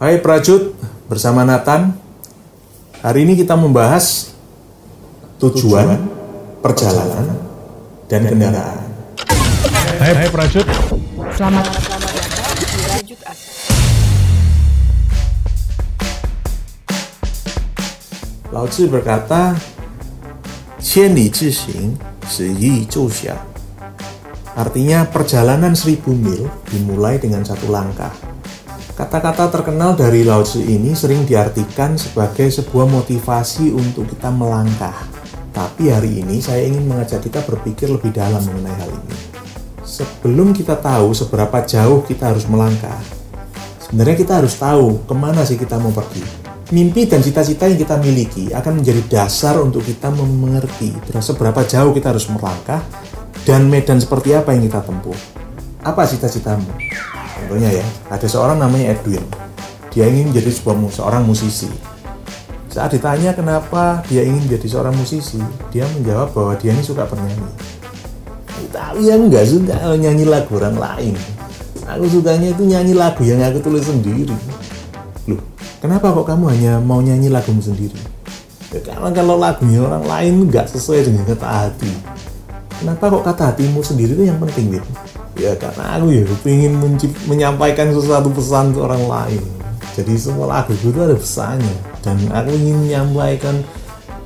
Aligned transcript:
Hai 0.00 0.16
Prajut, 0.16 0.80
bersama 1.12 1.44
Nathan. 1.44 1.92
Hari 3.04 3.20
ini 3.20 3.36
kita 3.36 3.52
membahas 3.52 4.32
tujuan, 5.36 5.60
tujuan 5.60 6.00
perjalanan, 6.64 7.28
perjalanan, 7.28 8.08
dan 8.08 8.20
kendaraan. 8.24 8.88
Hai, 10.00 10.12
hai 10.24 10.28
Prajut. 10.32 10.64
Selamat. 11.36 11.64
Datang 11.68 12.48
di 12.56 12.64
Prajut 12.80 13.20
Lao 18.56 18.64
Tzu 18.72 18.88
berkata, 18.88 19.52
Qian 20.80 21.12
li 21.12 21.28
zhi 21.28 21.52
xing, 21.52 22.00
yi 22.56 22.88
xia. 22.88 23.36
Artinya 24.56 25.04
perjalanan 25.04 25.76
seribu 25.76 26.16
mil 26.16 26.48
dimulai 26.72 27.20
dengan 27.20 27.44
satu 27.44 27.68
langkah. 27.68 28.29
Kata-kata 29.00 29.48
terkenal 29.48 29.96
dari 29.96 30.28
Lao 30.28 30.44
Tzu 30.44 30.60
ini 30.60 30.92
sering 30.92 31.24
diartikan 31.24 31.96
sebagai 31.96 32.52
sebuah 32.52 32.84
motivasi 32.84 33.72
untuk 33.72 34.04
kita 34.12 34.28
melangkah. 34.28 34.92
Tapi 35.56 35.88
hari 35.88 36.20
ini 36.20 36.36
saya 36.44 36.68
ingin 36.68 36.84
mengajak 36.84 37.24
kita 37.24 37.40
berpikir 37.48 37.88
lebih 37.88 38.12
dalam 38.12 38.44
mengenai 38.44 38.76
hal 38.76 38.92
ini. 38.92 39.16
Sebelum 39.80 40.52
kita 40.52 40.76
tahu 40.76 41.16
seberapa 41.16 41.64
jauh 41.64 42.04
kita 42.04 42.28
harus 42.28 42.44
melangkah, 42.44 43.00
sebenarnya 43.80 44.20
kita 44.20 44.32
harus 44.36 44.60
tahu 44.60 45.00
ke 45.08 45.14
mana 45.16 45.48
sih 45.48 45.56
kita 45.56 45.80
mau 45.80 45.96
pergi. 45.96 46.20
Mimpi 46.68 47.08
dan 47.08 47.24
cita-cita 47.24 47.72
yang 47.72 47.80
kita 47.80 47.96
miliki 47.96 48.52
akan 48.52 48.84
menjadi 48.84 49.00
dasar 49.08 49.56
untuk 49.64 49.80
kita 49.80 50.12
mengerti 50.12 50.92
seberapa 51.24 51.64
jauh 51.64 51.96
kita 51.96 52.12
harus 52.12 52.28
melangkah 52.28 52.84
dan 53.48 53.64
medan 53.64 53.96
seperti 53.96 54.36
apa 54.36 54.52
yang 54.52 54.68
kita 54.68 54.84
tempuh. 54.84 55.16
Apa 55.80 56.04
cita-citamu? 56.04 56.68
Contohnya 57.50 57.82
ya, 57.82 57.86
ada 58.14 58.30
seorang 58.30 58.62
namanya 58.62 58.94
Edwin. 58.94 59.26
Dia 59.90 60.06
ingin 60.06 60.30
menjadi 60.30 60.54
sebuah 60.54 60.86
seorang 60.94 61.26
musisi. 61.26 61.66
Saat 62.70 62.94
ditanya 62.94 63.34
kenapa 63.34 64.06
dia 64.06 64.22
ingin 64.22 64.46
menjadi 64.46 64.70
seorang 64.70 64.94
musisi, 64.94 65.42
dia 65.74 65.82
menjawab 65.98 66.30
bahwa 66.30 66.54
dia 66.54 66.70
ini 66.70 66.78
suka 66.86 67.10
bernyanyi. 67.10 67.50
Tapi 68.70 69.02
yang 69.02 69.26
nggak 69.26 69.42
suka 69.50 69.98
nyanyi 69.98 70.30
lagu 70.30 70.62
orang 70.62 70.78
lain. 70.78 71.18
Aku 71.90 72.06
sukanya 72.06 72.54
itu 72.54 72.62
nyanyi 72.62 72.94
lagu 72.94 73.26
yang 73.26 73.42
aku 73.42 73.58
tulis 73.58 73.82
sendiri. 73.82 74.38
Loh, 75.26 75.42
kenapa 75.82 76.14
kok 76.14 76.30
kamu 76.30 76.54
hanya 76.54 76.78
mau 76.78 77.02
nyanyi 77.02 77.34
lagumu 77.34 77.58
sendiri? 77.58 77.98
Ya, 78.70 78.78
karena 78.78 79.10
kalau 79.10 79.34
lagunya 79.34 79.82
orang 79.82 80.06
lain 80.06 80.46
nggak 80.46 80.70
sesuai 80.70 81.02
dengan 81.02 81.26
kata 81.26 81.50
hati. 81.50 81.90
Kenapa 82.78 83.10
kok 83.10 83.26
kata 83.26 83.42
hatimu 83.50 83.82
sendiri 83.82 84.14
itu 84.14 84.30
yang 84.30 84.38
penting, 84.38 84.78
Win? 84.78 84.86
Ya 85.40 85.56
karena 85.56 85.96
aku 85.96 86.12
ya 86.12 86.22
ingin 86.44 86.76
menyampaikan 87.24 87.88
sesuatu 87.96 88.28
pesan 88.28 88.76
ke 88.76 88.78
orang 88.84 89.04
lain. 89.08 89.42
Jadi 89.96 90.14
semua 90.20 90.46
lagu 90.46 90.76
itu 90.76 90.92
ada 90.94 91.16
pesannya 91.16 91.76
dan 92.04 92.20
aku 92.30 92.52
ingin 92.52 92.86
menyampaikan 92.86 93.64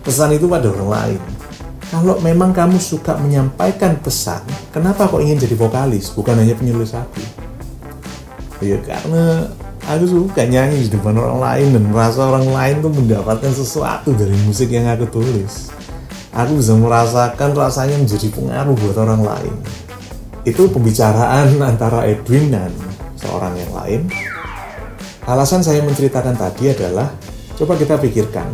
pesan 0.02 0.34
itu 0.34 0.50
pada 0.50 0.74
orang 0.74 0.90
lain. 0.90 1.20
Kalau 1.94 2.18
memang 2.18 2.50
kamu 2.50 2.82
suka 2.82 3.14
menyampaikan 3.22 3.94
pesan 4.02 4.42
kenapa 4.74 5.06
kok 5.06 5.22
ingin 5.22 5.38
jadi 5.38 5.54
vokalis 5.54 6.10
bukan 6.10 6.42
hanya 6.42 6.58
penulis 6.58 6.90
lagu 6.90 7.22
ya 8.58 8.80
karena 8.82 9.46
aku 9.84 10.04
suka 10.08 10.42
nyanyi 10.48 10.88
di 10.88 10.90
depan 10.90 11.14
orang 11.14 11.38
lain 11.38 11.66
dan 11.76 11.84
merasa 11.92 12.24
orang 12.24 12.48
lain 12.50 12.76
tuh 12.82 12.90
mendapatkan 12.90 13.52
sesuatu 13.52 14.10
dari 14.16 14.34
musik 14.42 14.72
yang 14.74 14.90
aku 14.90 15.06
tulis. 15.06 15.70
Aku 16.34 16.58
bisa 16.58 16.74
merasakan 16.74 17.54
rasanya 17.54 17.94
menjadi 17.94 18.26
pengaruh 18.34 18.74
buat 18.74 18.96
orang 18.98 19.22
lain 19.22 19.54
itu 20.44 20.68
pembicaraan 20.68 21.56
antara 21.64 22.04
Edwin 22.04 22.52
dan 22.52 22.70
seorang 23.16 23.56
yang 23.56 23.72
lain. 23.72 24.00
Alasan 25.24 25.64
saya 25.64 25.80
menceritakan 25.80 26.36
tadi 26.36 26.68
adalah, 26.68 27.08
coba 27.56 27.80
kita 27.80 27.96
pikirkan, 27.96 28.52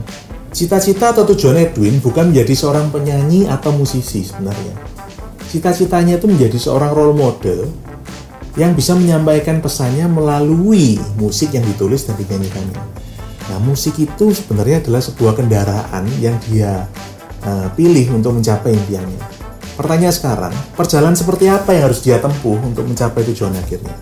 cita-cita 0.55 1.11
atau 1.11 1.27
tujuan 1.35 1.59
Edwin 1.59 1.99
bukan 1.99 2.31
menjadi 2.31 2.55
seorang 2.55 2.95
penyanyi 2.95 3.51
atau 3.51 3.75
musisi 3.75 4.23
sebenarnya. 4.23 4.79
Cita-citanya 5.51 6.23
itu 6.23 6.31
menjadi 6.31 6.55
seorang 6.63 6.95
role 6.95 7.19
model 7.19 7.67
yang 8.55 8.75
bisa 8.79 8.95
menyampaikan 8.95 9.59
pesannya 9.59 10.07
melalui 10.07 10.95
musik 11.19 11.51
yang 11.55 11.67
ditulis 11.67 12.07
dan 12.07 12.15
dinyanyikannya. 12.15 12.83
Nah, 13.51 13.59
musik 13.59 13.99
itu 13.99 14.31
sebenarnya 14.31 14.79
adalah 14.79 15.03
sebuah 15.03 15.35
kendaraan 15.35 16.07
yang 16.23 16.39
dia 16.47 16.87
uh, 17.43 17.67
pilih 17.75 18.15
untuk 18.15 18.39
mencapai 18.39 18.79
impiannya. 18.79 19.40
Pertanyaan 19.81 20.13
sekarang, 20.13 20.53
perjalanan 20.77 21.17
seperti 21.17 21.49
apa 21.49 21.73
yang 21.73 21.89
harus 21.89 22.05
dia 22.05 22.21
tempuh 22.21 22.61
untuk 22.61 22.85
mencapai 22.85 23.25
tujuan 23.33 23.57
akhirnya? 23.57 23.97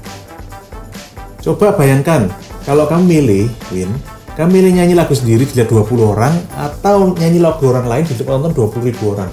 Coba 1.39 1.71
bayangkan, 1.71 2.27
kalau 2.67 2.91
kamu 2.91 3.07
milih, 3.07 3.47
Win, 3.71 3.87
kamu 4.35 4.59
milih 4.59 4.73
nyanyi 4.75 4.99
lagu 4.99 5.15
sendiri 5.15 5.47
dilihat 5.47 5.71
20 5.71 6.03
orang, 6.03 6.35
atau 6.59 7.15
nyanyi 7.15 7.39
lagu 7.39 7.63
orang 7.71 7.87
lain 7.87 8.03
dilihat 8.11 8.27
20 8.27 8.91
ribu 8.91 9.15
orang. 9.15 9.31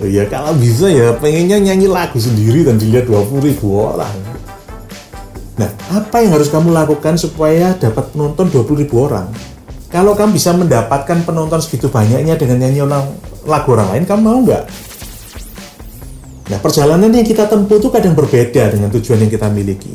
Oh 0.00 0.08
ya 0.08 0.24
kalau 0.24 0.56
bisa 0.56 0.88
ya 0.88 1.12
pengennya 1.20 1.60
nyanyi 1.60 1.84
lagu 1.84 2.16
sendiri 2.16 2.64
dan 2.64 2.80
dilihat 2.80 3.04
20 3.04 3.44
ribu 3.44 3.76
orang. 3.76 4.16
Nah, 5.60 5.68
apa 5.92 6.24
yang 6.24 6.32
harus 6.32 6.48
kamu 6.48 6.72
lakukan 6.72 7.20
supaya 7.20 7.76
dapat 7.76 8.08
penonton 8.16 8.48
20 8.48 8.88
ribu 8.88 9.04
orang? 9.04 9.28
Kalau 9.92 10.16
kamu 10.16 10.32
bisa 10.32 10.56
mendapatkan 10.56 11.28
penonton 11.28 11.60
segitu 11.60 11.92
banyaknya 11.92 12.40
dengan 12.40 12.56
nyanyi 12.56 12.88
lagu 13.44 13.68
orang 13.76 13.92
lain, 13.92 14.08
kamu 14.08 14.20
mau 14.24 14.40
nggak? 14.40 14.91
Nah, 16.50 16.58
perjalanan 16.58 17.12
yang 17.14 17.22
kita 17.22 17.46
tempuh 17.46 17.78
itu 17.78 17.86
kadang 17.92 18.18
berbeda 18.18 18.74
dengan 18.74 18.90
tujuan 18.90 19.22
yang 19.22 19.30
kita 19.30 19.46
miliki. 19.46 19.94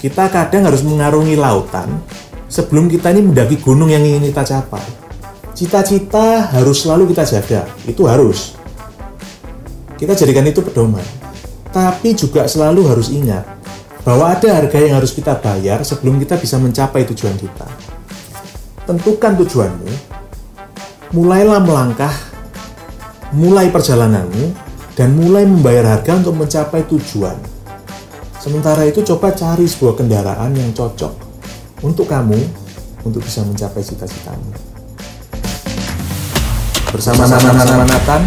Kita 0.00 0.32
kadang 0.32 0.64
harus 0.64 0.80
mengarungi 0.80 1.36
lautan 1.36 2.00
sebelum 2.48 2.88
kita 2.88 3.12
ini 3.12 3.20
mendaki 3.24 3.60
gunung 3.60 3.92
yang 3.92 4.00
ingin 4.00 4.24
kita 4.32 4.44
capai. 4.44 4.84
Cita-cita 5.52 6.50
harus 6.56 6.82
selalu 6.82 7.12
kita 7.12 7.24
jaga, 7.28 7.68
itu 7.84 8.02
harus. 8.08 8.56
Kita 10.00 10.16
jadikan 10.16 10.48
itu 10.48 10.64
pedoman. 10.64 11.04
Tapi 11.70 12.16
juga 12.16 12.48
selalu 12.48 12.86
harus 12.88 13.10
ingat 13.12 13.44
bahwa 14.04 14.30
ada 14.30 14.60
harga 14.60 14.78
yang 14.78 15.00
harus 15.00 15.12
kita 15.12 15.36
bayar 15.40 15.84
sebelum 15.84 16.20
kita 16.20 16.36
bisa 16.40 16.60
mencapai 16.60 17.06
tujuan 17.08 17.34
kita. 17.38 17.66
Tentukan 18.84 19.32
tujuanmu, 19.40 19.90
mulailah 21.16 21.60
melangkah, 21.64 22.12
mulai 23.32 23.72
perjalananmu 23.72 24.63
dan 24.94 25.18
mulai 25.18 25.42
membayar 25.46 25.98
harga 25.98 26.22
untuk 26.22 26.34
mencapai 26.38 26.86
tujuan. 26.86 27.34
Sementara 28.38 28.86
itu 28.86 29.02
coba 29.02 29.34
cari 29.34 29.66
sebuah 29.66 29.98
kendaraan 29.98 30.54
yang 30.54 30.70
cocok 30.70 31.12
untuk 31.82 32.06
kamu 32.06 32.38
untuk 33.02 33.20
bisa 33.24 33.42
mencapai 33.42 33.82
cita-citamu. 33.82 34.50
Bersama-sama 36.94 37.84
Nathan, 37.84 38.22